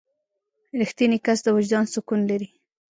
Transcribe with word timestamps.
•رښتینی 0.79 1.17
کس 1.25 1.39
د 1.43 1.47
وجدان 1.57 1.85
سکون 1.93 2.19
لري. 2.31 2.49